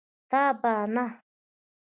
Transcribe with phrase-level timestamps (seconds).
[0.29, 1.05] تابانه